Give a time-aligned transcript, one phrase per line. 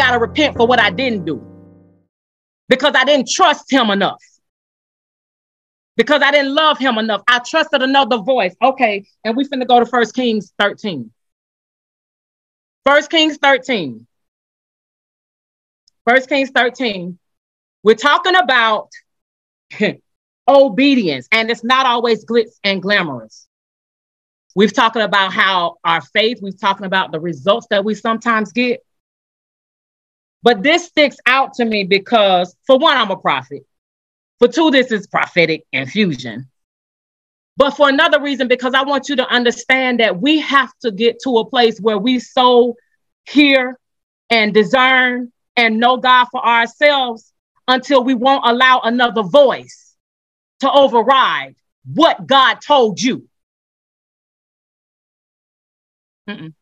[0.00, 1.44] got to repent for what I didn't do
[2.70, 4.22] because I didn't trust him enough.
[5.96, 7.22] Because I didn't love him enough.
[7.28, 8.54] I trusted another voice.
[8.62, 11.10] Okay, and we finna go to First Kings 13.
[12.86, 14.06] First Kings 13.
[16.06, 17.18] First Kings 13.
[17.82, 18.88] We're talking about
[20.48, 23.46] obedience, and it's not always glitz and glamorous.
[24.56, 28.80] We've talked about how our faith, we've talked about the results that we sometimes get.
[30.42, 33.66] But this sticks out to me because, for one, I'm a prophet.
[34.38, 36.48] For two, this is prophetic infusion.
[37.56, 41.18] But for another reason, because I want you to understand that we have to get
[41.24, 42.76] to a place where we so
[43.28, 43.78] hear
[44.30, 47.32] and discern and know God for ourselves
[47.68, 49.94] until we won't allow another voice
[50.60, 51.54] to override
[51.84, 53.28] what God told you.
[56.28, 56.54] Mm-mm.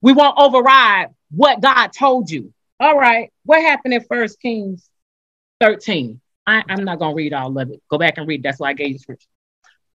[0.00, 2.52] We won't override what God told you.
[2.80, 3.32] All right.
[3.44, 4.88] What happened in First Kings
[5.60, 6.20] 13?
[6.46, 7.82] I, am not to read all of it.
[7.90, 8.42] Go back and read.
[8.42, 9.28] That's why I gave you scripture.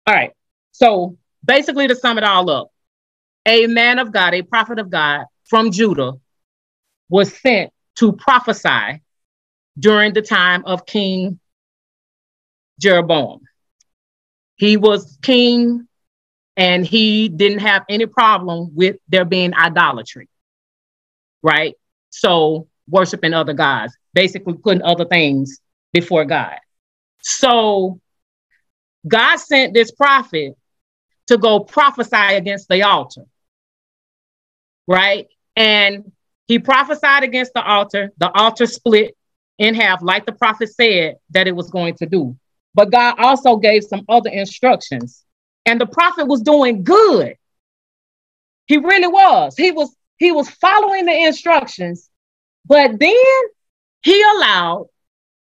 [0.06, 0.32] All right.
[0.72, 2.70] So basically, to sum it all up,
[3.46, 6.14] a man of God, a prophet of God from Judah,
[7.08, 9.02] was sent to prophesy
[9.78, 11.38] during the time of King
[12.80, 13.40] Jeroboam.
[14.56, 15.86] He was king
[16.56, 20.28] and he didn't have any problem with there being idolatry,
[21.42, 21.74] right?
[22.10, 25.60] So, worshiping other gods, basically putting other things
[25.92, 26.56] before God.
[27.22, 28.00] So,
[29.06, 30.54] God sent this prophet
[31.28, 33.24] to go prophesy against the altar,
[34.86, 35.28] right?
[35.56, 36.12] And
[36.48, 38.10] he prophesied against the altar.
[38.18, 39.16] The altar split
[39.58, 42.36] in half, like the prophet said that it was going to do.
[42.74, 45.24] But God also gave some other instructions.
[45.66, 47.36] And the prophet was doing good.
[48.66, 49.56] He really was.
[49.56, 52.08] He was he was following the instructions.
[52.66, 53.40] But then
[54.02, 54.88] he allowed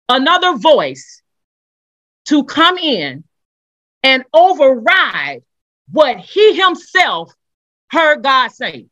[0.08, 1.22] another voice
[2.26, 3.24] to come in
[4.02, 5.42] and override
[5.90, 7.32] what he himself
[7.90, 8.86] heard God say.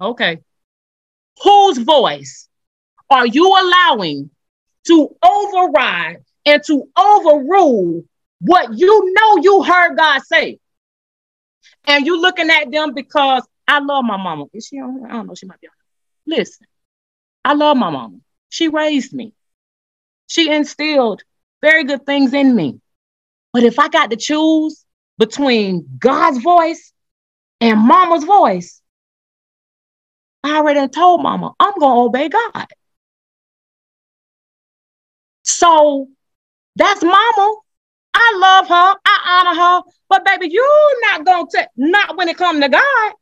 [0.00, 0.40] Okay.
[1.42, 2.48] Whose voice
[3.10, 4.30] are you allowing
[4.86, 8.04] to override and to overrule
[8.40, 10.58] what you know you heard God say?
[11.86, 14.46] And you looking at them because I love my mama.
[14.52, 15.04] Is she on?
[15.06, 15.34] I don't know.
[15.34, 15.74] She might be on.
[16.26, 16.66] Listen,
[17.44, 18.18] I love my mama.
[18.48, 19.32] She raised me.
[20.26, 21.22] She instilled
[21.62, 22.80] very good things in me.
[23.52, 24.84] But if I got to choose
[25.18, 26.92] between God's voice
[27.60, 28.80] and mama's voice,
[30.42, 32.66] I already told mama, I'm going to obey God.
[35.42, 36.08] So
[36.76, 37.54] that's mama.
[38.14, 38.94] I love her.
[39.04, 39.82] I honor her.
[40.08, 43.12] But baby, you're not going to, not when it come to God.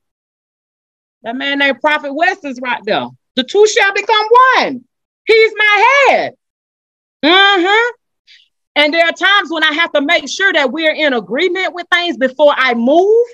[1.22, 3.06] That man named Prophet West is right there.
[3.36, 4.84] The two shall become one.
[5.24, 6.34] He's my head.
[7.24, 7.90] Mm-hmm.
[8.74, 11.86] And there are times when I have to make sure that we're in agreement with
[11.92, 13.26] things before I move.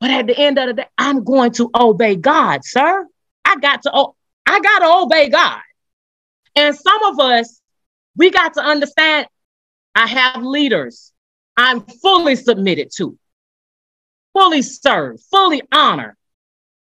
[0.00, 3.06] But at the end of the day, I'm going to obey God, sir.
[3.44, 4.08] I got to
[4.46, 5.60] I got to obey God.
[6.56, 7.60] And some of us,
[8.16, 9.28] we got to understand
[9.94, 11.12] I have leaders
[11.56, 13.18] I'm fully submitted to,
[14.32, 16.16] fully serve, fully honor.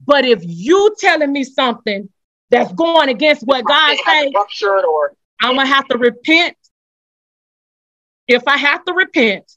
[0.06, 2.10] But if you telling me something
[2.50, 4.32] that's going against what God says,
[4.64, 6.56] or- I'm gonna have to repent.
[8.28, 9.52] If I have to repent,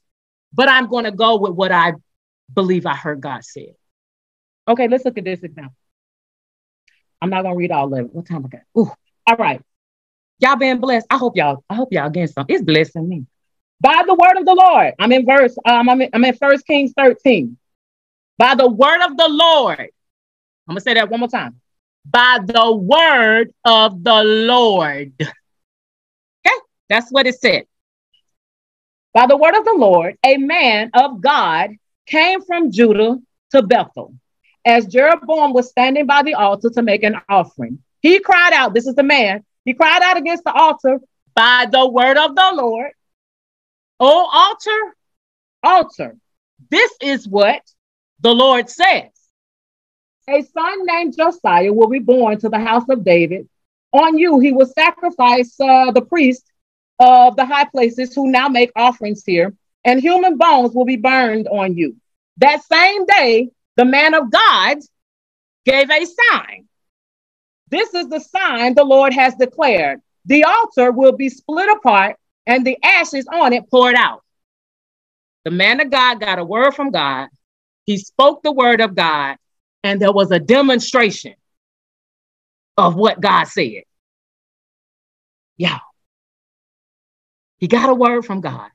[0.53, 1.93] but I'm gonna go with what I
[2.53, 3.75] believe I heard God said.
[4.67, 5.75] Okay, let's look at this example.
[7.21, 8.13] I'm not gonna read all of it.
[8.13, 8.61] What time I got?
[8.77, 8.91] Ooh,
[9.27, 9.61] all right.
[10.39, 11.05] Y'all been blessed.
[11.09, 12.45] I hope y'all, I hope y'all getting some.
[12.49, 13.25] It's blessing me.
[13.79, 14.93] By the word of the Lord.
[14.99, 17.57] I'm in verse, um, I'm in, I'm in 1 Kings 13.
[18.41, 19.77] By the word of the Lord.
[19.79, 19.87] I'm
[20.67, 21.61] gonna say that one more time.
[22.09, 25.13] By the word of the Lord.
[25.21, 26.55] Okay,
[26.89, 27.65] that's what it said.
[29.13, 31.75] By the word of the Lord, a man of God
[32.07, 33.19] came from Judah
[33.51, 34.15] to Bethel.
[34.65, 38.87] As Jeroboam was standing by the altar to make an offering, he cried out, This
[38.87, 40.99] is the man, he cried out against the altar
[41.35, 42.89] by the word of the Lord.
[43.99, 44.95] Oh, altar,
[45.61, 46.17] altar,
[46.71, 47.61] this is what
[48.21, 49.09] the Lord says.
[50.29, 53.49] A son named Josiah will be born to the house of David.
[53.91, 56.43] On you, he will sacrifice uh, the priest
[56.99, 59.53] of the high places who now make offerings here,
[59.83, 61.97] and human bones will be burned on you.
[62.37, 64.77] That same day, the man of God
[65.65, 66.67] gave a sign.
[67.69, 70.01] This is the sign the Lord has declared.
[70.25, 74.23] The altar will be split apart and the ashes on it poured out.
[75.45, 77.29] The man of God got a word from God.
[77.85, 79.37] He spoke the word of God,
[79.83, 81.35] and there was a demonstration
[82.77, 83.83] of what God said.
[85.57, 85.79] Yeah.
[87.57, 88.69] He got a word from God.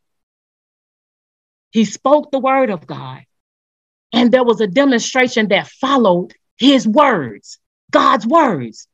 [1.70, 3.24] He spoke the word of God.
[4.12, 7.58] And there was a demonstration that followed his words,
[7.90, 8.86] God's words.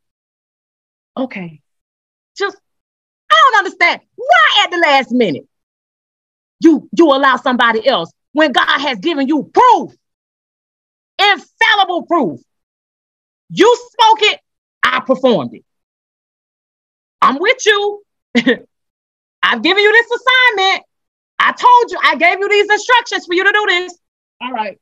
[1.17, 1.61] Okay.
[2.37, 2.57] Just,
[3.31, 4.01] I don't understand.
[4.17, 5.47] Why at the last minute
[6.61, 9.93] you, you allow somebody else when God has given you proof,
[11.19, 12.41] infallible proof?
[13.51, 14.41] You spoke it,
[14.83, 15.65] I performed it.
[17.21, 18.03] I'm with you.
[19.43, 20.85] I've given you this assignment.
[21.39, 23.99] I told you, I gave you these instructions for you to do this.
[24.41, 24.79] All right.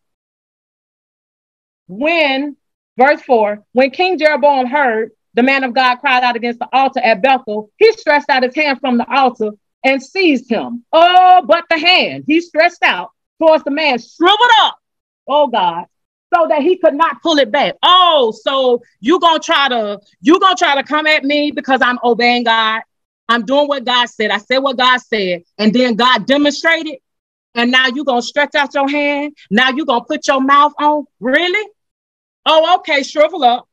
[1.89, 2.57] When,
[2.97, 7.01] verse 4, when King Jeroboam heard the man of God cried out against the altar
[7.01, 9.51] at Bethel, he stretched out his hand from the altar
[9.85, 10.85] and seized him.
[10.93, 13.11] Oh, but the hand he stretched out
[13.41, 14.77] towards the man shriveled up.
[15.29, 15.87] Oh God,
[16.35, 17.75] so that he could not pull it back.
[17.83, 21.99] Oh, so you gonna try to you gonna try to come at me because I'm
[22.05, 22.83] obeying God.
[23.29, 24.31] I'm doing what God said.
[24.31, 26.97] I said what God said, and then God demonstrated.
[27.55, 29.37] And now you're gonna stretch out your hand.
[29.51, 31.05] Now you're gonna put your mouth on.
[31.19, 31.69] Really?
[32.47, 33.69] Oh, okay, shrivel up.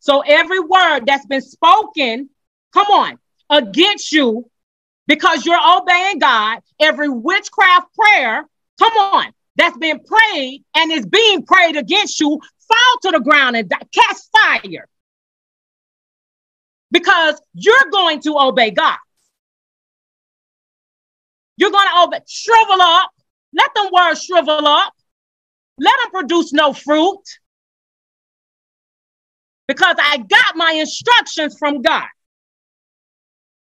[0.00, 2.28] So every word that's been spoken,
[2.72, 3.18] come on,
[3.50, 4.50] against you
[5.06, 8.44] because you're obeying God, every witchcraft prayer,
[8.78, 13.56] come on, that's been prayed and is being prayed against you, fall to the ground
[13.56, 14.88] and die, catch fire.
[16.90, 18.98] Because you're going to obey God.
[21.56, 23.10] You're going to obey, shrivel up.
[23.52, 24.92] Let them words shrivel up.
[25.78, 27.22] Let them produce no fruit.
[29.66, 32.06] Because I got my instructions from God.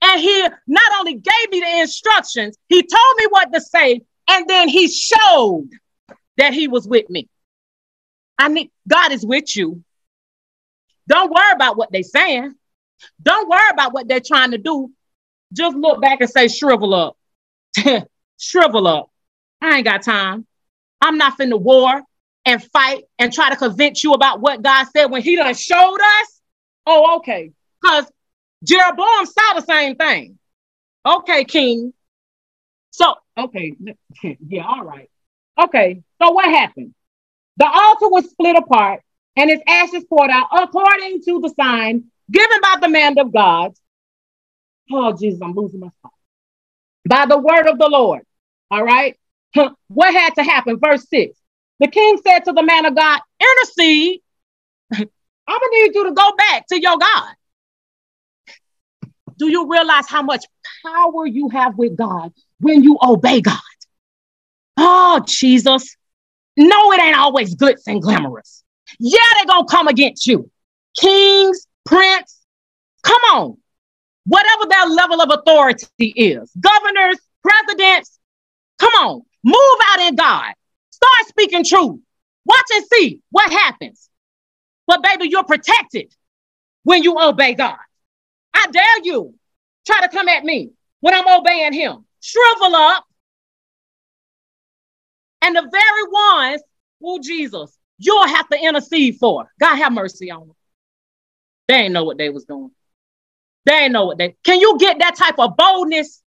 [0.02, 4.48] And he not only gave me the instructions, he told me what to say, and
[4.48, 5.68] then he showed
[6.36, 7.28] that he was with me.
[8.38, 9.82] I need God is with you.
[11.08, 12.54] Don't worry about what they're saying.
[13.22, 14.90] Don't worry about what they're trying to do.
[15.52, 17.16] Just look back and say, shrivel up.
[18.38, 19.10] shrivel up.
[19.60, 20.46] I ain't got time.
[21.00, 22.02] I'm not finna war
[22.44, 25.98] and fight and try to convince you about what God said when he done showed
[26.00, 26.40] us.
[26.86, 27.52] Oh, okay.
[27.80, 28.10] Because
[28.64, 30.38] Jeroboam saw the same thing.
[31.04, 31.92] Okay, king.
[32.90, 33.74] So, okay,
[34.48, 35.10] yeah, all right.
[35.62, 36.94] Okay, so what happened?
[37.56, 39.02] The altar was split apart
[39.36, 43.72] and its ashes poured out according to the sign given by the man of God.
[44.90, 46.12] Oh, Jesus, I'm losing my spot.
[47.08, 48.22] By the word of the Lord.
[48.70, 49.16] All right.
[49.88, 50.78] What had to happen?
[50.78, 51.38] Verse six.
[51.80, 54.20] The king said to the man of God, intercede.
[54.92, 55.08] I'm going
[55.60, 57.34] to need you to go back to your God.
[59.38, 60.44] Do you realize how much
[60.84, 63.58] power you have with God when you obey God?
[64.76, 65.96] Oh, Jesus.
[66.56, 68.64] No, it ain't always glitz and glamorous.
[68.98, 70.50] Yeah, they're going to come against you.
[70.98, 72.40] Kings, prince,
[73.02, 73.58] come on.
[74.24, 78.18] Whatever their level of authority is, governors, presidents,
[78.78, 79.22] come on.
[79.44, 80.52] Move out in God.
[80.90, 82.00] Start speaking truth.
[82.44, 84.08] Watch and see what happens.
[84.86, 86.12] But baby, you're protected
[86.84, 87.76] when you obey God.
[88.54, 89.34] I dare you
[89.86, 90.70] try to come at me
[91.00, 92.05] when I'm obeying him.
[92.26, 93.04] Shrivel up.
[95.42, 96.62] And the very ones,
[97.04, 99.46] oh Jesus, you'll have to intercede for.
[99.60, 100.56] God have mercy on them.
[101.68, 102.72] They ain't know what they was doing.
[103.64, 104.34] They ain't know what they.
[104.42, 106.20] Can you get that type of boldness?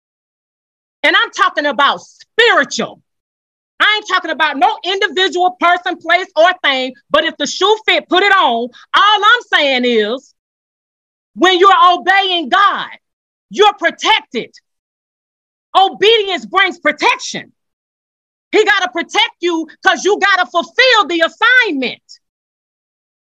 [1.03, 3.01] And I'm talking about spiritual.
[3.81, 8.07] I ain't talking about no individual person, place, or thing, but if the shoe fit,
[8.07, 8.69] put it on.
[8.69, 10.33] All I'm saying is
[11.35, 12.89] when you're obeying God,
[13.49, 14.51] you're protected.
[15.75, 17.51] Obedience brings protection.
[18.51, 22.01] He got to protect you because you got to fulfill the assignment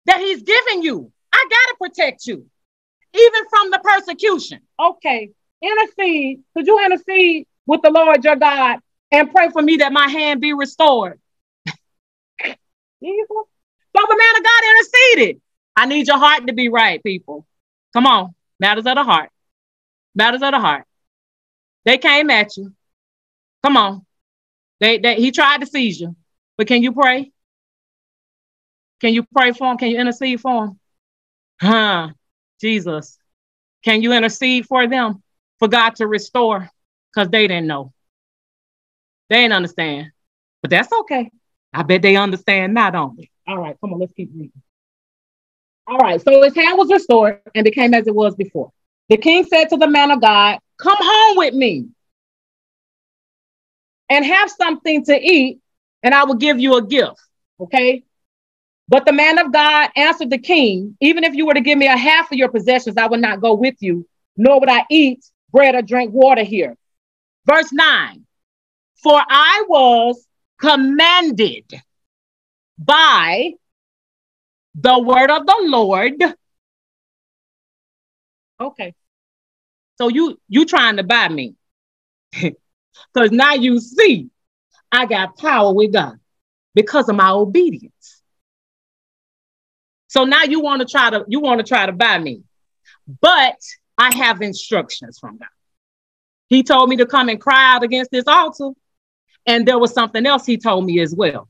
[0.05, 1.11] that he's given you.
[1.33, 2.45] I got to protect you,
[3.13, 4.59] even from the persecution.
[4.79, 5.31] Okay,
[5.61, 6.41] intercede.
[6.55, 8.79] Could you intercede with the Lord your God
[9.11, 11.19] and pray for me that my hand be restored?
[12.41, 12.55] so
[13.01, 15.41] the man of God interceded.
[15.75, 17.45] I need your heart to be right, people.
[17.93, 19.29] Come on, matters of the heart.
[20.15, 20.85] Matters of the heart.
[21.85, 22.73] They came at you.
[23.63, 24.05] Come on.
[24.79, 26.15] They, they he tried to seize you.
[26.57, 27.31] But can you pray?
[29.01, 29.77] Can you pray for him?
[29.77, 30.79] Can you intercede for him?
[31.61, 32.09] Huh,
[32.59, 33.17] Jesus.
[33.83, 35.23] Can you intercede for them?
[35.57, 36.69] For God to restore?
[37.13, 37.93] Because they didn't know.
[39.29, 40.11] They didn't understand.
[40.61, 41.31] But that's okay.
[41.73, 43.29] I bet they understand don't they?
[43.47, 44.51] All right, come on, let's keep reading.
[45.87, 48.71] All right, so his hand was restored and became as it was before.
[49.09, 51.87] The king said to the man of God, Come home with me
[54.09, 55.59] and have something to eat,
[56.03, 57.19] and I will give you a gift.
[57.59, 58.03] Okay.
[58.87, 61.85] But the man of God answered the king, Even if you were to give me
[61.85, 65.23] a half of your possessions, I would not go with you, nor would I eat
[65.51, 66.75] bread or drink water here.
[67.45, 68.25] Verse 9
[69.03, 70.25] For I was
[70.59, 71.71] commanded
[72.77, 73.53] by
[74.75, 76.23] the word of the Lord.
[78.61, 78.93] Okay.
[79.99, 81.55] So you you trying to buy me.
[83.13, 84.29] Because now you see
[84.91, 86.19] I got power with God
[86.75, 88.21] because of my obedience.
[90.07, 92.43] So now you want to try to you want to try to buy me.
[93.21, 93.57] But
[93.97, 95.47] I have instructions from God.
[96.47, 98.71] He told me to come and cry out against this altar.
[99.45, 101.47] And there was something else he told me as well.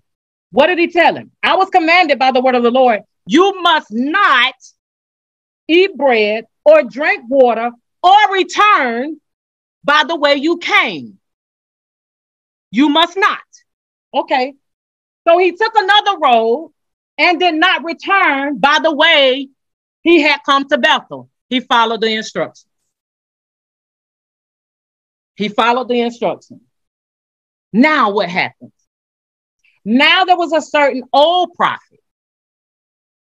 [0.52, 1.32] What did he tell him?
[1.42, 4.54] I was commanded by the word of the Lord, you must not
[5.68, 7.72] eat bread or drink water
[8.04, 9.20] or return
[9.84, 11.20] by the way you came.
[12.72, 13.40] You must not.
[14.14, 14.54] Okay.
[15.28, 16.74] So he took another road
[17.18, 19.50] and did not return by the way
[20.02, 21.30] he had come to Bethel.
[21.50, 22.66] He followed the instructions.
[25.36, 26.62] He followed the instructions.
[27.72, 28.74] Now what happens?
[29.86, 32.00] Now there was a certain old prophet.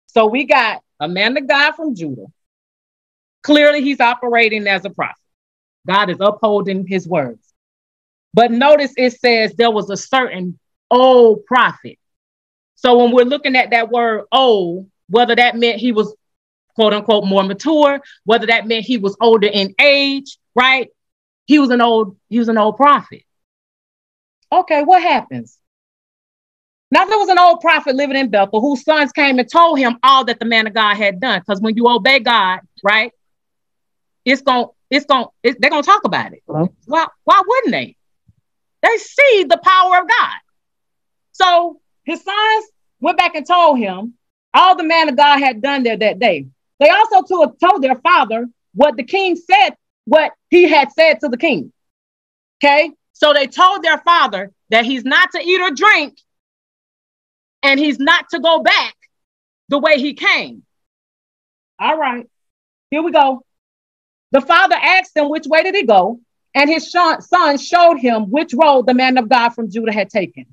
[0.07, 2.27] So we got a man of God from Judah.
[3.47, 5.23] Clearly, he's operating as a prophet.
[5.87, 7.55] God is upholding his words.
[8.35, 10.59] But notice it says there was a certain
[10.91, 11.97] old prophet.
[12.75, 16.13] So when we're looking at that word old, whether that meant he was
[16.75, 20.89] quote unquote more mature, whether that meant he was older in age, right?
[21.45, 23.23] He was an old, he was an old prophet.
[24.51, 25.57] Okay, what happens?
[26.91, 29.99] Now there was an old prophet living in Bethel whose sons came and told him
[30.03, 31.39] all that the man of God had done.
[31.39, 33.13] Because when you obey God, right,
[34.27, 36.43] it's going to, it's going it's, they're gonna talk about it.
[36.47, 36.69] Hello?
[36.85, 37.97] Why why wouldn't they?
[38.83, 40.37] They see the power of God.
[41.33, 42.67] So his sons
[43.01, 44.15] went back and told him
[44.53, 46.47] all the man of God had done there that day.
[46.79, 49.71] They also told, told their father what the king said,
[50.05, 51.73] what he had said to the king.
[52.63, 52.91] Okay.
[53.13, 56.19] So they told their father that he's not to eat or drink
[57.63, 58.95] and he's not to go back
[59.69, 60.63] the way he came.
[61.79, 62.27] All right,
[62.91, 63.43] here we go.
[64.33, 66.21] The father asked him which way did he go,
[66.55, 70.47] and his son showed him which road the man of God from Judah had taken.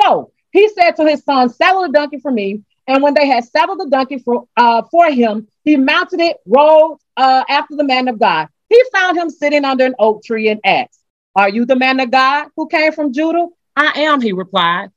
[0.00, 2.62] So he said to his son, Saddle the donkey for me.
[2.86, 6.98] And when they had saddled the donkey for, uh, for him, he mounted it, rode
[7.18, 8.48] uh, after the man of God.
[8.70, 11.00] He found him sitting under an oak tree and asked,
[11.36, 13.48] Are you the man of God who came from Judah?
[13.76, 14.90] I am, he replied.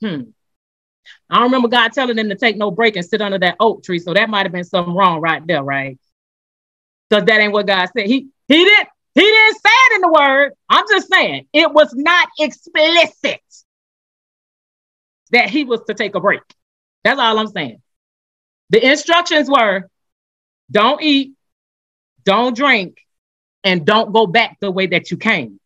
[0.00, 0.22] Hmm.
[1.30, 3.98] I remember God telling them to take no break and sit under that oak tree.
[3.98, 5.98] So that might have been something wrong right there, right?
[7.08, 8.06] Because that ain't what God said.
[8.06, 10.52] He he didn't he didn't say it in the word.
[10.68, 13.40] I'm just saying it was not explicit
[15.30, 16.42] that he was to take a break.
[17.04, 17.82] That's all I'm saying.
[18.70, 19.88] The instructions were
[20.70, 21.34] don't eat,
[22.24, 22.98] don't drink,
[23.64, 25.60] and don't go back the way that you came.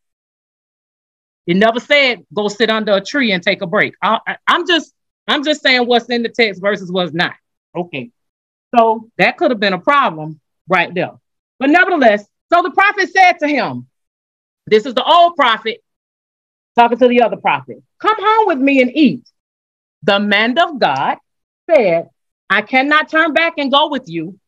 [1.46, 3.94] It never said go sit under a tree and take a break.
[4.02, 4.94] I, am just
[5.26, 7.34] I'm just saying what's in the text versus what's not.
[7.74, 8.10] Okay.
[8.76, 11.12] So that could have been a problem right there.
[11.60, 13.86] But nevertheless, so the prophet said to him,
[14.66, 15.84] This is the old prophet
[16.76, 19.22] talking to the other prophet, Come home with me and eat.
[20.02, 21.18] The man of God
[21.70, 22.08] said,
[22.48, 24.40] I cannot turn back and go with you,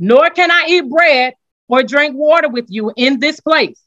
[0.00, 1.34] nor can I eat bread
[1.68, 3.80] or drink water with you in this place.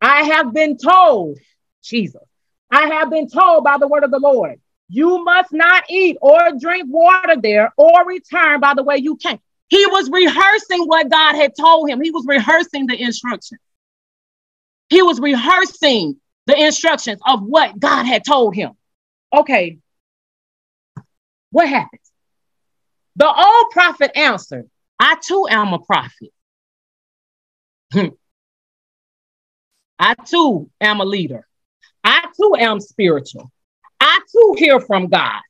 [0.00, 1.38] I have been told,
[1.84, 2.22] Jesus,
[2.70, 4.58] I have been told by the word of the Lord
[4.92, 9.40] you must not eat or drink water there or return by the way you came.
[9.72, 12.02] He was rehearsing what God had told him.
[12.02, 13.58] He was rehearsing the instructions.
[14.90, 18.72] He was rehearsing the instructions of what God had told him.
[19.32, 19.78] Okay,
[21.52, 22.02] what happens?
[23.16, 24.68] The old prophet answered,
[25.00, 26.28] I too am a prophet.
[27.94, 28.08] Hmm.
[29.98, 31.46] I too am a leader.
[32.04, 33.50] I too am spiritual.
[33.98, 35.40] I too hear from God.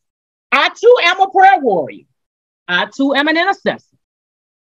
[0.53, 2.05] I too am a prayer warrior.
[2.69, 3.92] I too am an intercessor.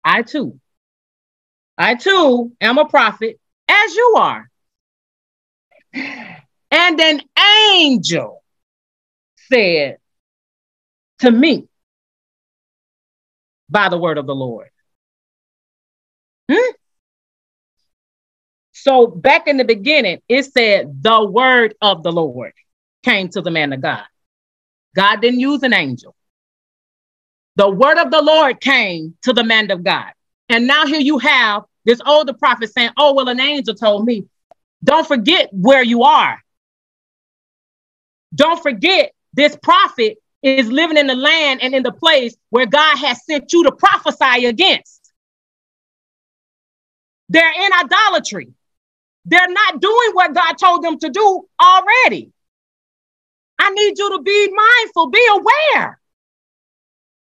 [0.04, 0.60] I too.
[1.78, 4.50] I too am a prophet as you are.
[5.94, 7.22] And an
[7.72, 8.44] angel
[9.52, 9.98] said
[11.20, 11.68] to me
[13.70, 14.70] by the word of the Lord.
[16.52, 16.72] Hmm?
[18.72, 22.54] So back in the beginning, it said the word of the Lord
[23.04, 24.04] came to the man of God.
[24.96, 26.16] God didn't use an angel.
[27.56, 30.12] The word of the Lord came to the man of God.
[30.50, 34.26] And now here you have this older prophet saying, Oh, well, an angel told me.
[34.84, 36.42] Don't forget where you are.
[38.36, 42.98] Don't forget this prophet is living in the land and in the place where God
[42.98, 45.14] has sent you to prophesy against.
[47.30, 48.50] They're in idolatry.
[49.26, 52.32] They're not doing what God told them to do already.
[53.58, 56.00] I need you to be mindful, be aware.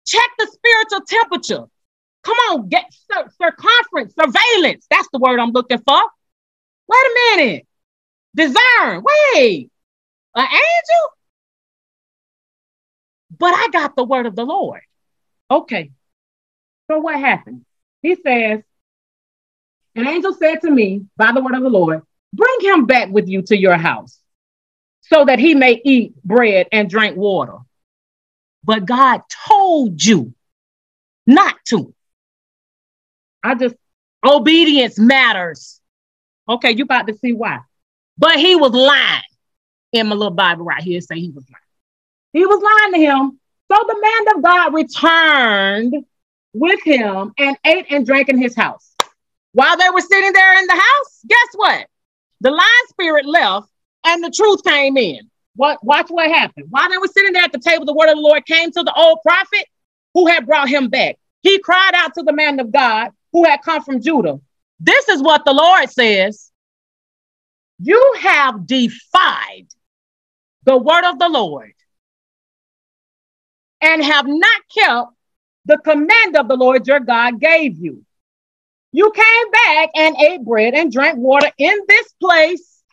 [0.07, 1.65] Check the spiritual temperature.
[2.23, 2.85] Come on, get
[3.39, 4.87] circumference, surveillance.
[4.89, 6.01] That's the word I'm looking for.
[6.87, 7.67] Wait a minute.
[8.35, 9.03] Discern.
[9.03, 9.69] Wait,
[10.35, 11.09] an angel?
[13.37, 14.81] But I got the word of the Lord.
[15.49, 15.91] Okay.
[16.89, 17.65] So what happened?
[18.01, 18.61] He says,
[19.95, 23.27] An angel said to me by the word of the Lord, Bring him back with
[23.27, 24.19] you to your house
[25.01, 27.57] so that he may eat bread and drink water.
[28.63, 30.33] But God told you
[31.25, 31.93] not to.
[33.43, 33.75] I just,
[34.25, 35.79] obedience matters.
[36.49, 37.59] Okay, you about to see why.
[38.17, 39.21] But he was lying.
[39.93, 41.61] In my little Bible right here, say he was lying.
[42.33, 43.39] He was lying to him.
[43.71, 46.05] So the man of God returned
[46.53, 48.93] with him and ate and drank in his house.
[49.53, 51.87] While they were sitting there in the house, guess what?
[52.41, 53.69] The lying spirit left
[54.05, 55.29] and the truth came in.
[55.57, 56.67] What, watch what happened.
[56.69, 58.83] While they were sitting there at the table, the word of the Lord came to
[58.83, 59.65] the old prophet
[60.13, 61.17] who had brought him back.
[61.41, 64.39] He cried out to the man of God who had come from Judah.
[64.79, 66.51] This is what the Lord says
[67.79, 69.67] You have defied
[70.63, 71.73] the word of the Lord
[73.81, 75.11] and have not kept
[75.65, 78.05] the command of the Lord your God gave you.
[78.91, 82.83] You came back and ate bread and drank water in this place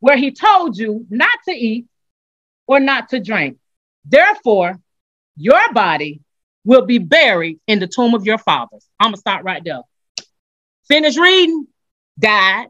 [0.00, 1.86] where he told you not to eat
[2.66, 3.58] or not to drink.
[4.04, 4.80] Therefore,
[5.36, 6.20] your body
[6.64, 8.86] will be buried in the tomb of your fathers.
[8.98, 9.82] I'm gonna start right there.
[10.88, 11.66] Finish reading,
[12.18, 12.68] died.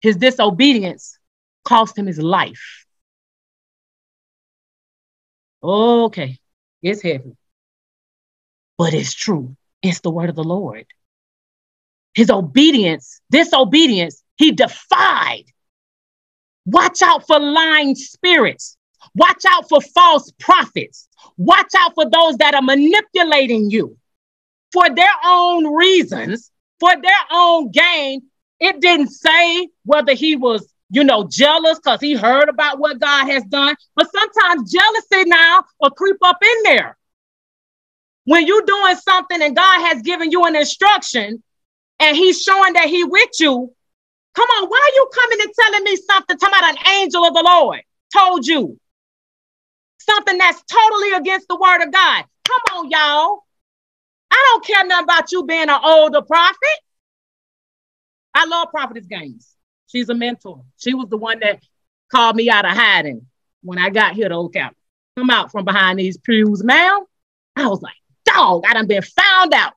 [0.00, 1.18] His disobedience
[1.64, 2.86] cost him his life.
[5.62, 6.38] Okay,
[6.82, 7.36] it's heavy,
[8.76, 9.56] but it's true.
[9.82, 10.86] It's the word of the Lord
[12.18, 15.44] his obedience, disobedience, he defied.
[16.64, 18.76] Watch out for lying spirits.
[19.14, 21.08] Watch out for false prophets.
[21.36, 23.96] Watch out for those that are manipulating you
[24.72, 28.22] for their own reasons, for their own gain.
[28.60, 33.26] It didn't say whether he was, you know, jealous because he heard about what God
[33.28, 36.96] has done, but sometimes jealousy now will creep up in there.
[38.24, 41.42] When you're doing something and God has given you an instruction
[41.98, 43.74] and he's showing that he with you,
[44.38, 47.34] come on, why are you coming and telling me something talking about an angel of
[47.34, 47.80] the Lord
[48.16, 48.78] told you?
[49.98, 52.24] Something that's totally against the word of God.
[52.44, 53.42] Come on, y'all.
[54.30, 56.78] I don't care nothing about you being an older prophet.
[58.32, 59.54] I love Prophetess Gaines.
[59.88, 60.62] She's a mentor.
[60.76, 61.60] She was the one that
[62.12, 63.26] called me out of hiding
[63.62, 64.76] when I got here to Old County.
[65.16, 67.04] Come out from behind these pews, ma'am.
[67.56, 69.72] I was like, dog, I done been found out.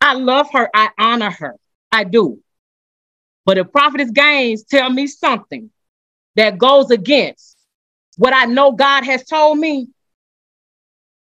[0.00, 0.70] I love her.
[0.74, 1.56] I honor her.
[1.92, 2.40] I do.
[3.44, 5.70] But if Prophetess Gaines tell me something
[6.36, 7.56] that goes against
[8.16, 9.88] what I know God has told me,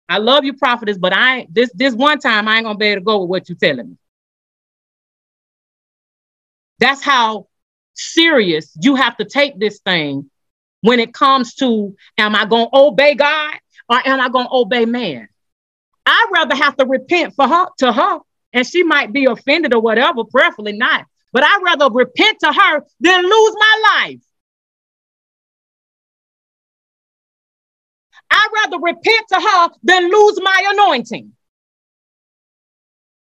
[0.08, 3.02] I love you, prophetess, but I this this one time I ain't gonna be able
[3.02, 3.98] to go with what you're telling me.
[6.80, 7.48] That's how
[7.94, 10.30] serious you have to take this thing
[10.82, 13.56] when it comes to am I gonna obey God
[13.90, 15.28] or am I gonna obey man?
[16.06, 18.20] I'd rather have to repent for her to her
[18.56, 21.06] and she might be offended or whatever, preferably not.
[21.34, 24.22] But I'd rather repent to her than lose my life.
[28.32, 31.34] I'd rather repent to her than lose my anointing.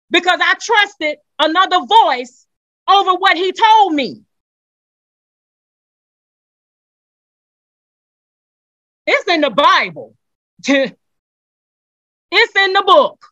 [0.10, 2.46] Because I trusted another voice
[2.90, 4.24] over what he told me.
[9.08, 10.14] It's in the Bible.
[10.68, 10.96] it's
[12.34, 13.31] in the book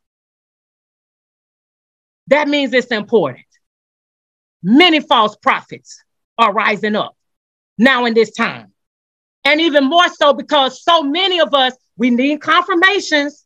[2.29, 3.45] that means it's important.
[4.63, 6.03] Many false prophets
[6.37, 7.15] are rising up
[7.77, 8.73] now in this time.
[9.45, 13.45] And even more so because so many of us, we need confirmations.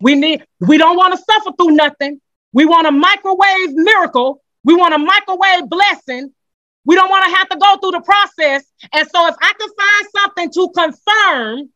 [0.00, 2.20] We need, we don't want to suffer through nothing.
[2.52, 4.42] We want a microwave miracle.
[4.64, 6.32] We want a microwave blessing.
[6.84, 8.64] We don't want to have to go through the process.
[8.92, 11.70] And so if I can find something to confirm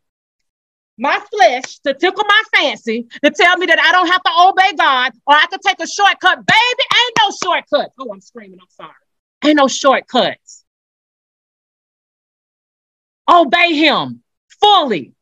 [1.02, 4.76] my flesh to tickle my fancy to tell me that I don't have to obey
[4.76, 6.38] God or I can take a shortcut.
[6.46, 7.94] Baby, ain't no shortcuts.
[7.98, 8.58] Oh, I'm screaming.
[8.60, 8.92] I'm sorry.
[9.44, 10.64] Ain't no shortcuts.
[13.28, 14.22] Obey him
[14.60, 15.12] fully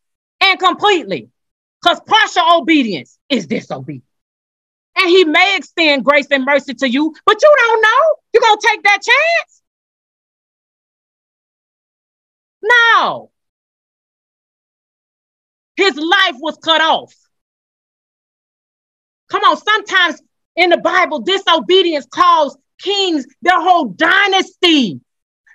[0.43, 1.31] and completely
[1.83, 4.05] because partial obedience is disobedience.
[4.97, 8.17] And he may extend grace and mercy to you, but you don't know.
[8.35, 9.63] You're going to take that chance.
[12.63, 13.31] No.
[15.81, 17.15] His life was cut off.
[19.31, 20.21] Come on, sometimes
[20.55, 25.01] in the Bible, disobedience caused kings, their whole dynasty,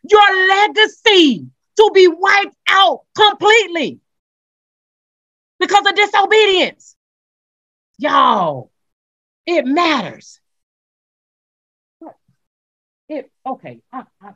[0.10, 1.46] your legacy
[1.78, 4.00] to be wiped out completely
[5.60, 6.96] because of disobedience.
[8.00, 8.72] Y'all,
[9.46, 10.40] it matters.
[13.08, 13.82] It okay.
[13.94, 14.32] I, I,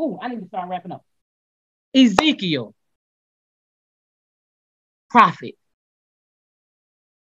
[0.00, 1.04] ooh, I need to start wrapping up.
[1.94, 2.74] Ezekiel,
[5.10, 5.56] prophet,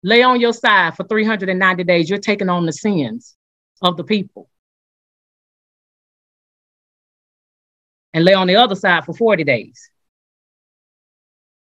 [0.03, 2.09] lay on your side for 390 days.
[2.09, 3.35] You're taking on the sins
[3.81, 4.49] of the people.
[8.13, 9.91] And lay on the other side for 40 days.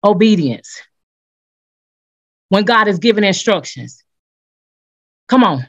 [0.05, 0.83] Obedience.
[2.49, 4.03] When God is giving instructions,
[5.29, 5.69] come on.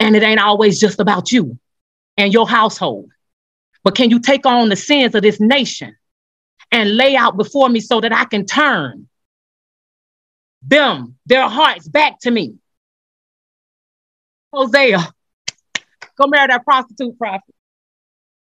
[0.00, 1.58] And it ain't always just about you
[2.16, 3.10] and your household.
[3.84, 5.96] But can you take on the sins of this nation
[6.72, 9.08] and lay out before me so that I can turn
[10.66, 12.54] them, their hearts back to me?
[14.52, 14.98] Hosea,
[16.16, 17.54] go marry that prostitute prophet.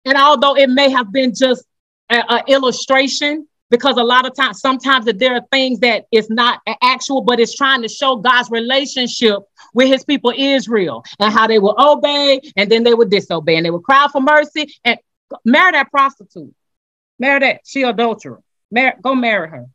[0.06, 1.64] And although it may have been just
[2.10, 6.60] an illustration, because a lot of times, sometimes that there are things that is not
[6.82, 9.40] actual, but it's trying to show God's relationship
[9.74, 13.66] with his people Israel and how they will obey and then they will disobey and
[13.66, 15.00] they will cry for mercy and
[15.46, 16.54] marry that prostitute.
[17.18, 18.42] Marry that, she adulterer.
[18.72, 19.66] Mar- go marry her.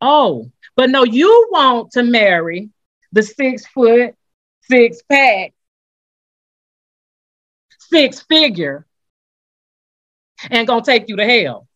[0.00, 2.70] Oh, but no, you want to marry
[3.12, 4.14] the six foot,
[4.62, 5.52] six pack,
[7.78, 8.86] six figure,
[10.50, 11.66] and gonna take you to hell.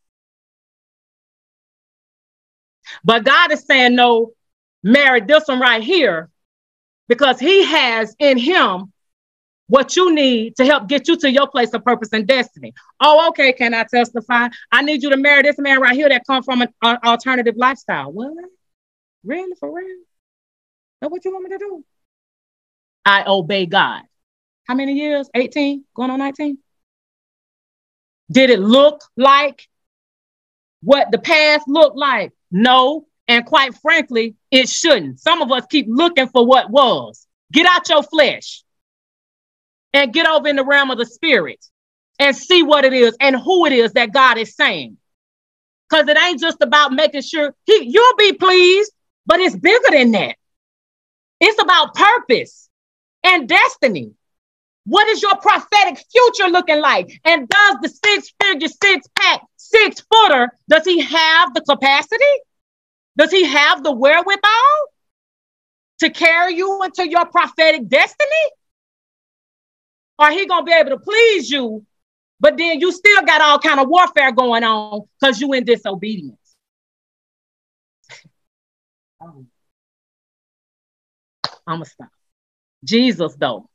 [3.04, 4.32] But God is saying, no,
[4.82, 6.30] marry this one right here
[7.08, 8.92] because he has in him
[9.66, 12.74] what you need to help get you to your place of purpose and destiny.
[13.00, 13.52] Oh, okay.
[13.52, 14.48] Can I testify?
[14.70, 18.12] I need you to marry this man right here that come from an alternative lifestyle.
[18.12, 18.32] What?
[19.24, 19.54] Really?
[19.58, 20.02] For real?
[21.00, 21.84] That's what you want me to do?
[23.06, 24.02] I obey God.
[24.66, 25.28] How many years?
[25.34, 25.84] 18?
[25.94, 26.58] Going on 19?
[28.30, 29.68] Did it look like
[30.82, 32.32] what the past looked like?
[32.50, 33.06] No.
[33.28, 35.20] And quite frankly, it shouldn't.
[35.20, 37.26] Some of us keep looking for what was.
[37.52, 38.63] Get out your flesh
[39.94, 41.64] and get over in the realm of the spirit
[42.18, 44.98] and see what it is and who it is that God is saying.
[45.88, 48.92] Because it ain't just about making sure he, you'll be pleased,
[49.24, 50.36] but it's bigger than that.
[51.40, 52.68] It's about purpose
[53.22, 54.12] and destiny.
[54.86, 57.20] What is your prophetic future looking like?
[57.24, 62.24] And does the six figure, six pack, six footer, does he have the capacity?
[63.16, 64.88] Does he have the wherewithal
[66.00, 68.50] to carry you into your prophetic destiny?
[70.18, 71.84] Or he gonna be able to please you,
[72.40, 76.38] but then you still got all kind of warfare going on because you in disobedience.
[79.20, 79.48] I'm
[81.66, 82.08] gonna stop.
[82.84, 83.68] Jesus, though,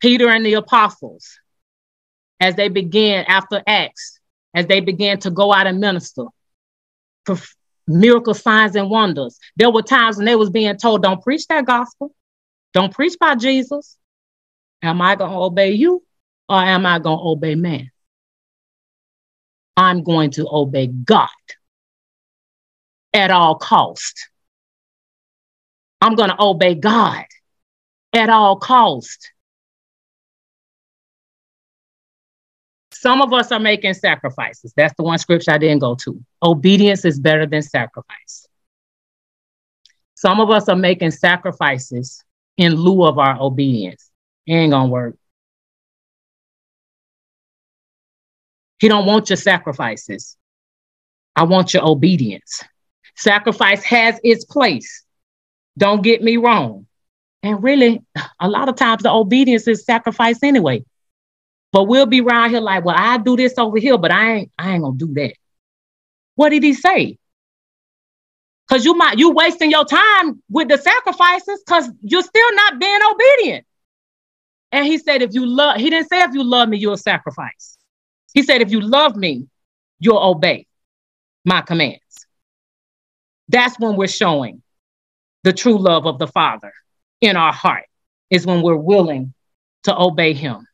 [0.00, 1.38] Peter and the apostles,
[2.40, 4.18] as they began after Acts,
[4.54, 6.24] as they began to go out and minister,
[7.26, 7.36] for
[7.86, 9.38] miracle signs and wonders.
[9.56, 12.14] There were times when they was being told, don't preach that gospel.
[12.72, 13.97] Don't preach by Jesus.
[14.82, 16.04] Am I going to obey you
[16.48, 17.90] or am I going to obey man?
[19.76, 21.28] I'm going to obey God
[23.12, 24.28] at all cost.
[26.00, 27.24] I'm going to obey God
[28.12, 29.32] at all cost.
[32.92, 34.72] Some of us are making sacrifices.
[34.76, 36.20] That's the one scripture I didn't go to.
[36.42, 38.48] Obedience is better than sacrifice.
[40.14, 42.24] Some of us are making sacrifices
[42.56, 44.07] in lieu of our obedience.
[44.48, 45.16] Ain't gonna work.
[48.78, 50.36] He don't want your sacrifices.
[51.36, 52.62] I want your obedience.
[53.16, 55.04] Sacrifice has its place.
[55.76, 56.86] Don't get me wrong.
[57.42, 58.02] And really,
[58.40, 60.84] a lot of times the obedience is sacrifice anyway.
[61.72, 64.52] But we'll be around here like, well, I do this over here, but I ain't,
[64.58, 65.34] I ain't gonna do that.
[66.34, 67.18] What did he say?
[68.68, 73.00] Cause you might you wasting your time with the sacrifices because you're still not being
[73.10, 73.66] obedient.
[74.70, 77.78] And he said, if you love, he didn't say if you love me, you'll sacrifice.
[78.34, 79.48] He said, if you love me,
[79.98, 80.66] you'll obey
[81.44, 82.26] my commands.
[83.48, 84.62] That's when we're showing
[85.42, 86.72] the true love of the Father
[87.20, 87.84] in our heart,
[88.30, 89.32] is when we're willing
[89.84, 90.66] to obey him.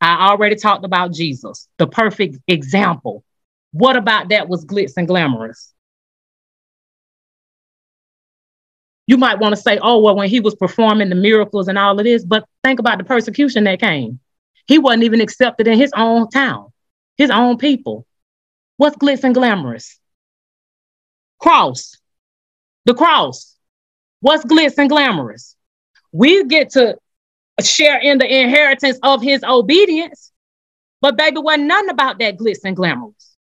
[0.00, 3.24] I already talked about Jesus, the perfect example.
[3.72, 5.72] What about that was glitz and glamorous?
[9.06, 11.98] You might want to say, oh, well, when he was performing the miracles and all
[11.98, 14.18] of this, but think about the persecution that came.
[14.66, 16.72] He wasn't even accepted in his own town.
[17.16, 18.06] his own people.
[18.76, 19.98] What's glitz and glamorous?
[21.38, 21.96] Cross.
[22.84, 23.56] The cross.
[24.20, 25.56] What's glitz and glamorous?
[26.12, 26.98] We get to
[27.62, 30.32] share in the inheritance of his obedience.
[31.00, 33.36] But baby, wasn't nothing about that glitz and glamorous.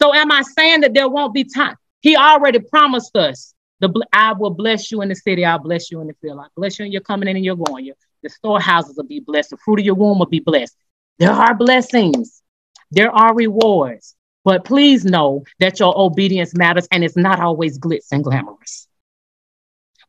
[0.00, 1.76] So am I saying that there won't be time?
[2.00, 5.44] He already promised us the I will bless you in the city.
[5.44, 6.38] I'll bless you in the field.
[6.38, 7.86] I bless you and you're coming in and you're going.
[7.86, 9.50] Your, the storehouses will be blessed.
[9.50, 10.76] The fruit of your womb will be blessed.
[11.18, 12.42] There are blessings.
[12.90, 14.14] There are rewards.
[14.44, 18.88] But please know that your obedience matters and it's not always glitz and glamorous.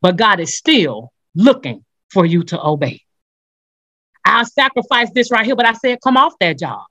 [0.02, 3.02] But God is still looking for you to obey.
[4.24, 6.84] I'll sacrifice this right here, but I said, come off that job.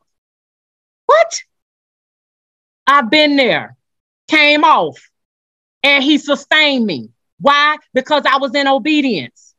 [1.07, 1.43] What?
[2.87, 3.77] I've been there,
[4.29, 5.10] came off,
[5.83, 7.11] and he sustained me.
[7.39, 7.77] Why?
[7.95, 9.55] Because I was in obedience.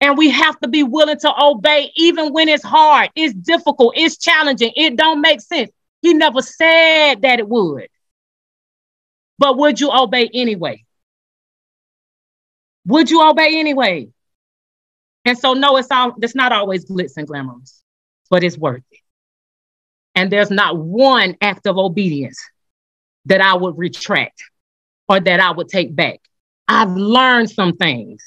[0.00, 4.18] And we have to be willing to obey even when it's hard, it's difficult, it's
[4.18, 5.70] challenging, it don't make sense.
[6.02, 7.88] He never said that it would.
[9.38, 10.84] But would you obey anyway?
[12.86, 14.08] Would you obey anyway?
[15.24, 17.82] And so, no, it's all it's not always glitz and glamorous,
[18.30, 19.00] but it's worth it.
[20.14, 22.38] And there's not one act of obedience
[23.26, 24.42] that I would retract
[25.08, 26.20] or that I would take back.
[26.68, 28.22] I've learned some things.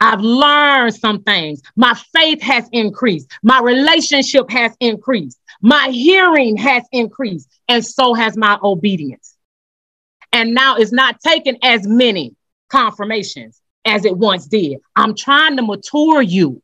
[0.00, 1.62] I've learned some things.
[1.76, 3.30] My faith has increased.
[3.42, 5.38] My relationship has increased.
[5.60, 7.48] My hearing has increased.
[7.68, 9.36] And so has my obedience.
[10.32, 12.34] And now it's not taking as many
[12.68, 14.78] confirmations as it once did.
[14.96, 16.61] I'm trying to mature you.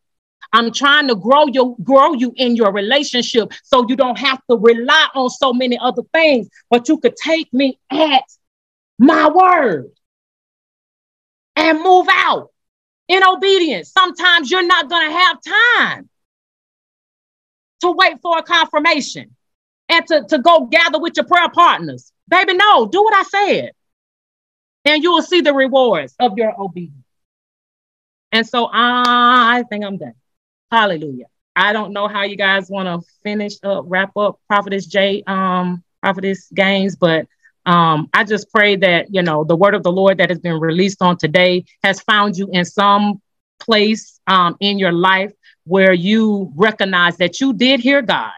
[0.52, 4.56] I'm trying to grow you, grow you in your relationship so you don't have to
[4.56, 8.24] rely on so many other things, but you could take me at
[8.98, 9.90] my word
[11.56, 12.50] and move out
[13.08, 13.92] in obedience.
[13.92, 16.08] Sometimes you're not going to have time
[17.80, 19.34] to wait for a confirmation
[19.88, 22.12] and to, to go gather with your prayer partners.
[22.28, 23.72] Baby, no, do what I said.
[24.84, 27.04] And you will see the rewards of your obedience.
[28.32, 30.14] And so I think I'm done.
[30.70, 31.26] Hallelujah.
[31.56, 35.82] I don't know how you guys want to finish up, wrap up Prophetess J, um,
[36.02, 37.26] Prophetess Gaines, but
[37.66, 40.60] um, I just pray that, you know, the word of the Lord that has been
[40.60, 43.20] released on today has found you in some
[43.60, 45.32] place um, in your life
[45.64, 48.32] where you recognize that you did hear God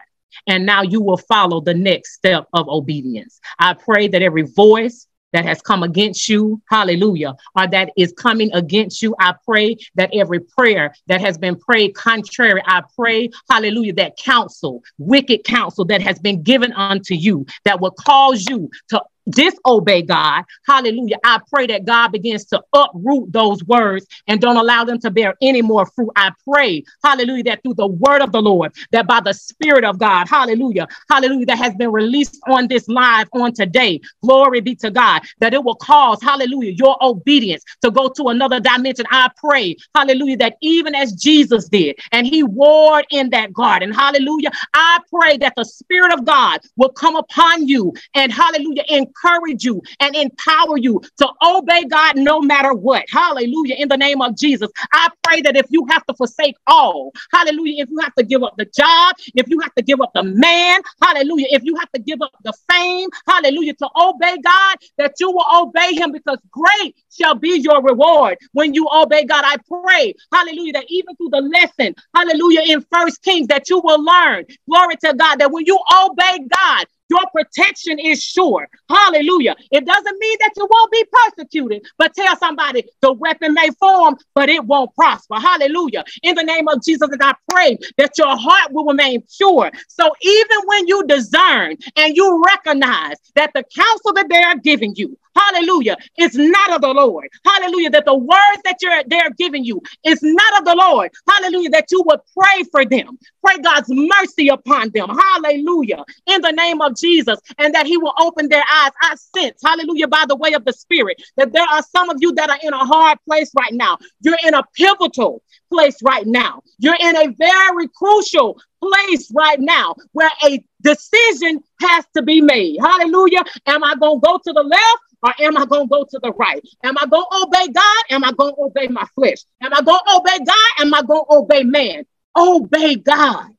[0.47, 3.39] and now you will follow the next step of obedience.
[3.59, 8.51] I pray that every voice, that has come against you, hallelujah, or that is coming
[8.53, 9.15] against you.
[9.19, 14.83] I pray that every prayer that has been prayed contrary, I pray, hallelujah, that counsel,
[14.97, 20.43] wicked counsel that has been given unto you that will cause you to disobey God,
[20.67, 25.11] hallelujah, I pray that God begins to uproot those words and don't allow them to
[25.11, 26.11] bear any more fruit.
[26.15, 29.99] I pray, hallelujah, that through the word of the Lord, that by the Spirit of
[29.99, 34.91] God, hallelujah, hallelujah, that has been released on this live on today, glory be to
[34.91, 39.05] God, that it will cause, hallelujah, your obedience to go to another dimension.
[39.11, 44.51] I pray, hallelujah, that even as Jesus did and he warred in that garden, hallelujah,
[44.73, 49.63] I pray that the Spirit of God will come upon you and, hallelujah, and encourage
[49.63, 53.05] you and empower you to obey God no matter what.
[53.09, 53.75] Hallelujah.
[53.75, 57.83] In the name of Jesus, I pray that if you have to forsake all, hallelujah,
[57.83, 60.23] if you have to give up the job, if you have to give up the
[60.23, 65.13] man, hallelujah, if you have to give up the fame, hallelujah, to obey God, that
[65.19, 69.43] you will obey him because great shall be your reward when you obey God.
[69.45, 74.03] I pray, hallelujah, that even through the lesson, hallelujah, in First Kings, that you will
[74.03, 78.67] learn, glory to God, that when you obey God, your protection is sure.
[78.89, 79.55] Hallelujah.
[79.69, 84.15] It doesn't mean that you won't be persecuted, but tell somebody the weapon may form,
[84.33, 85.35] but it won't prosper.
[85.35, 86.05] Hallelujah.
[86.23, 89.69] In the name of Jesus, and I pray that your heart will remain pure.
[89.89, 94.95] So even when you discern and you recognize that the counsel that they are giving
[94.95, 97.27] you, hallelujah, is not of the Lord.
[97.45, 101.11] Hallelujah, that the words that you're they're giving you is not of the Lord.
[101.29, 103.17] Hallelujah, that you would pray for them.
[103.45, 105.09] Pray God's mercy upon them.
[105.09, 106.03] Hallelujah.
[106.27, 108.91] In the name of Jesus, and that He will open their eyes.
[109.01, 112.33] I sense, hallelujah, by the way of the Spirit, that there are some of you
[112.33, 113.97] that are in a hard place right now.
[114.21, 115.41] You're in a pivotal
[115.71, 116.61] place right now.
[116.79, 122.77] You're in a very crucial place right now where a decision has to be made.
[122.81, 123.43] Hallelujah.
[123.67, 126.19] Am I going to go to the left or am I going to go to
[126.21, 126.63] the right?
[126.83, 128.03] Am I going to obey God?
[128.09, 129.37] Am I going to obey my flesh?
[129.61, 130.71] Am I going to obey God?
[130.79, 132.05] Am I going to obey man?
[132.35, 133.49] Obey God.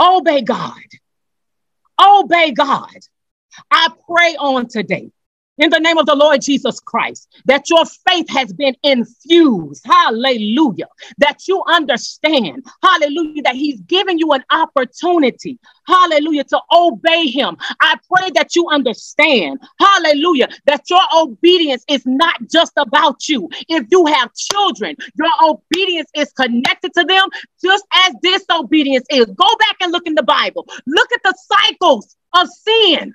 [0.00, 0.72] Obey God.
[2.00, 2.98] Obey God.
[3.70, 5.10] I pray on today
[5.58, 9.84] in the name of the Lord Jesus Christ, that your faith has been infused.
[9.84, 10.86] Hallelujah.
[11.18, 17.56] That you understand, hallelujah, that He's giving you an opportunity, hallelujah, to obey Him.
[17.80, 23.48] I pray that you understand, hallelujah, that your obedience is not just about you.
[23.68, 27.28] If you have children, your obedience is connected to them
[27.62, 29.26] just as disobedience is.
[29.26, 30.66] Go back and look in the Bible.
[30.86, 33.14] Look at the cycles of sin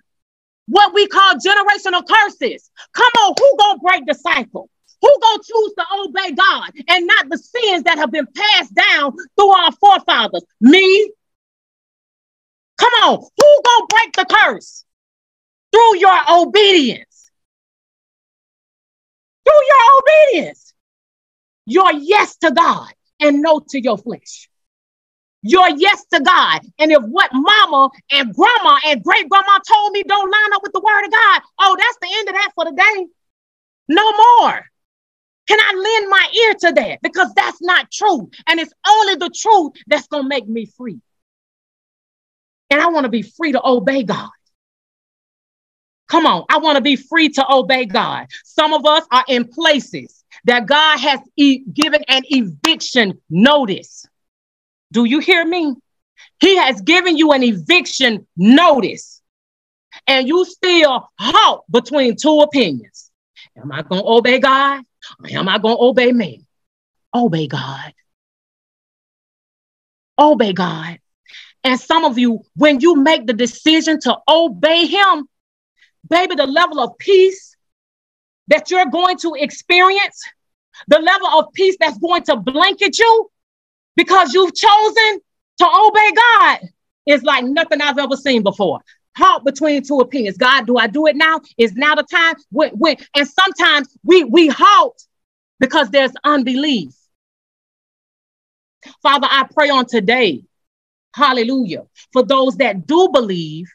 [0.67, 2.69] what we call generational curses.
[2.93, 4.69] Come on, who gonna break the cycle?
[5.01, 9.13] Who gonna choose to obey God and not the sins that have been passed down
[9.35, 10.43] through our forefathers?
[10.61, 11.11] Me.
[12.77, 14.85] Come on, who gonna break the curse?
[15.71, 17.31] Through your obedience.
[19.45, 20.73] Through your obedience.
[21.65, 24.49] Your yes to God and no to your flesh
[25.43, 26.61] your yes to God.
[26.79, 30.73] And if what mama and grandma and great grandma told me don't line up with
[30.73, 33.07] the word of God, oh, that's the end of that for the day.
[33.89, 34.65] No more.
[35.47, 36.99] Can I lend my ear to that?
[37.01, 38.29] Because that's not true.
[38.47, 40.99] And it's only the truth that's going to make me free.
[42.69, 44.29] And I want to be free to obey God.
[46.07, 48.27] Come on, I want to be free to obey God.
[48.43, 54.05] Some of us are in places that God has e- given an eviction notice.
[54.93, 55.75] Do you hear me?
[56.39, 59.21] He has given you an eviction notice,
[60.05, 63.09] and you still halt between two opinions.
[63.57, 64.83] Am I going to obey God
[65.19, 66.45] or am I going to obey man?
[67.13, 67.93] Obey God.
[70.19, 70.99] Obey God.
[71.63, 75.27] And some of you, when you make the decision to obey Him,
[76.07, 77.55] baby, the level of peace
[78.47, 80.21] that you're going to experience,
[80.87, 83.31] the level of peace that's going to blanket you,
[83.95, 85.19] because you've chosen
[85.59, 86.59] to obey God
[87.05, 88.79] is like nothing I've ever seen before.
[89.15, 90.37] Halt between two opinions.
[90.37, 91.39] God, do I do it now?
[91.57, 92.35] Is now the time?
[92.49, 92.97] When, when?
[93.15, 94.99] And sometimes we we halt
[95.59, 96.93] because there's unbelief.
[99.01, 100.43] Father, I pray on today,
[101.15, 103.67] hallelujah, for those that do believe,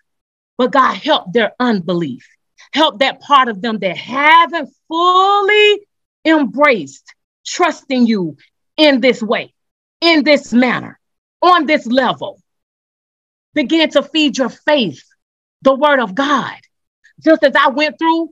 [0.56, 2.26] but God help their unbelief.
[2.72, 5.80] Help that part of them that haven't fully
[6.24, 7.14] embraced
[7.46, 8.36] trusting you
[8.76, 9.54] in this way
[10.00, 10.98] in this manner,
[11.42, 12.40] on this level.
[13.54, 15.02] Begin to feed your faith,
[15.62, 16.56] the word of God.
[17.24, 18.30] Just as I went through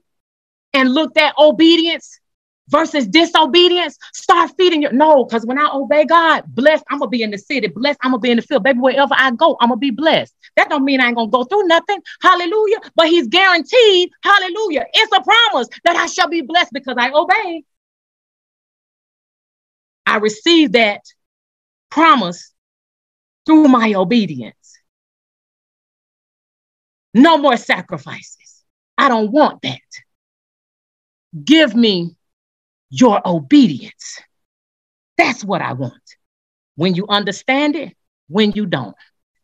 [0.72, 2.20] and looked at obedience
[2.68, 7.22] versus disobedience, start feeding your no, because when I obey God, blessed, I'm gonna be
[7.22, 8.62] in the city, blessed, I'm gonna be in the field.
[8.62, 10.34] Baby, wherever I go, I'm gonna be blessed.
[10.56, 12.00] That don't mean I ain't gonna go through nothing.
[12.22, 12.78] Hallelujah.
[12.94, 14.86] But he's guaranteed, hallelujah.
[14.92, 17.64] It's a promise that I shall be blessed because I obey.
[20.06, 21.00] I received that
[21.90, 22.52] promise
[23.46, 24.78] through my obedience.
[27.14, 28.62] No more sacrifices.
[28.98, 29.80] I don't want that.
[31.44, 32.16] Give me
[32.90, 34.20] your obedience.
[35.16, 35.94] That's what I want.
[36.74, 37.96] When you understand it,
[38.28, 38.94] when you don't.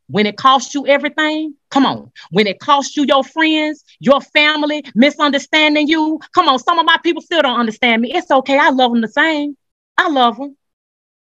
[0.09, 2.13] When it costs you everything, come on.
[2.31, 6.59] When it costs you your friends, your family, misunderstanding you, come on.
[6.59, 8.13] Some of my people still don't understand me.
[8.13, 8.59] It's okay.
[8.59, 9.57] I love them the same.
[9.97, 10.57] I love them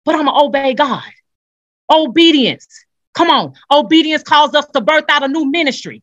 [0.05, 1.03] but I'm going to obey God.
[1.89, 2.67] Obedience.
[3.13, 3.53] Come on.
[3.71, 6.01] Obedience calls us to birth out a new ministry.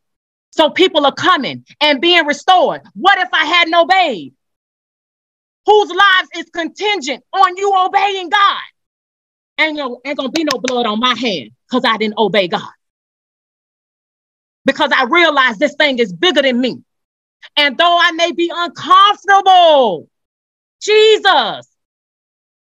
[0.50, 2.82] So people are coming and being restored.
[2.94, 4.34] What if I hadn't obeyed?
[5.66, 8.60] Whose lives is contingent on you obeying God?
[9.58, 12.62] Ain't, no, ain't gonna be no blood on my hand because I didn't obey God.
[14.64, 16.82] Because I realize this thing is bigger than me.
[17.56, 20.08] And though I may be uncomfortable,
[20.80, 21.69] Jesus,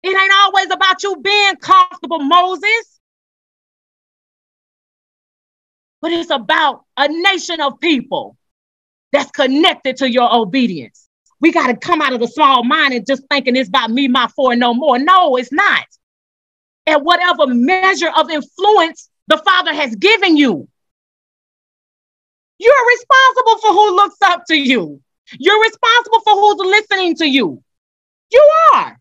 [0.03, 3.01] it ain't always about you being comfortable, Moses.
[6.01, 8.37] But it's about a nation of people
[9.13, 11.09] that's connected to your obedience.
[11.41, 14.09] We got to come out of the small mind and just thinking it's about me,
[14.09, 14.99] my four, no more.
[14.99, 15.87] No, it's not.
[16.87, 20.69] And whatever measure of influence the Father has given you,
[22.59, 25.01] you're responsible for who looks up to you.
[25.38, 27.63] You're responsible for who's listening to you.
[28.31, 29.00] You are.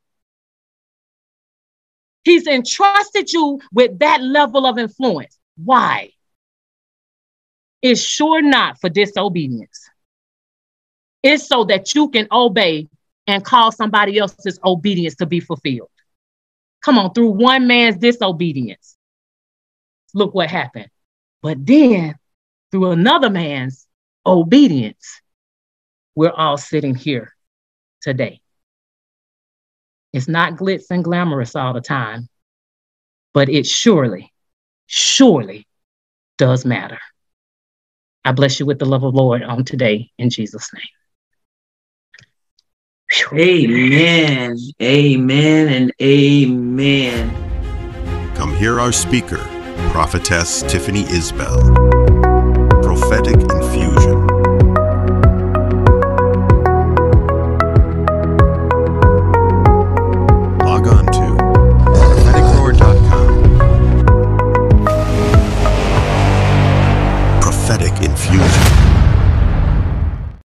[2.29, 5.35] He's entrusted you with that level of influence.
[5.57, 6.11] Why?
[7.81, 9.89] It's sure not for disobedience.
[11.23, 12.87] It's so that you can obey
[13.25, 15.89] and cause somebody else's obedience to be fulfilled.
[16.83, 18.95] Come on, through one man's disobedience.
[20.13, 20.89] Look what happened.
[21.41, 22.13] But then,
[22.69, 23.87] through another man's
[24.23, 25.19] obedience,
[26.13, 27.33] we're all sitting here
[28.03, 28.39] today.
[30.13, 32.27] It's not glitz and glamorous all the time,
[33.33, 34.33] but it surely,
[34.87, 35.67] surely
[36.37, 36.99] does matter.
[38.25, 40.83] I bless you with the love of Lord on today in Jesus' name.
[43.33, 44.57] Amen.
[44.81, 47.33] Amen and amen.
[48.35, 49.39] Come hear our speaker,
[49.91, 51.75] Prophetess Tiffany Isbell.
[52.83, 53.35] Prophetic